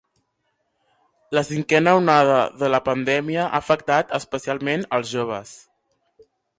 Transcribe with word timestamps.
La 1.39 1.43
cinquena 1.49 1.93
onada 1.99 2.39
de 2.63 2.71
la 2.77 2.81
pandèmia 2.89 3.45
ha 3.47 3.55
afectat 3.61 4.19
especialment 4.23 4.91
els 4.99 5.15
joves. 5.17 5.57